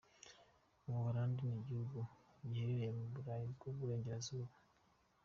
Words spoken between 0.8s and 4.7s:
U Buholandi ni igihugu giherereye mu Burayi bw’Uburengerazuba.